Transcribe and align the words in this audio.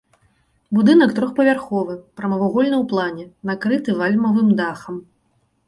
Будынак 0.77 1.11
трохпавярховы, 1.19 1.93
прамавугольны 2.21 2.75
ў 2.79 2.85
плане, 2.95 3.25
накрыты 3.53 3.89
вальмавым 4.03 4.53
дахам. 4.63 5.01